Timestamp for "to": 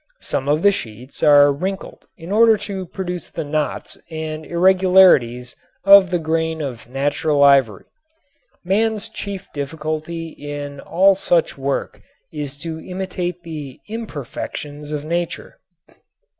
2.57-2.87, 12.61-12.79